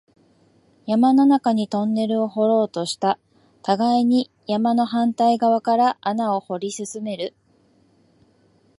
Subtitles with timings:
[0.87, 3.19] 山の中にトンネルを掘ろうとした、
[3.61, 7.35] 互いに山の反対側から穴を掘り進める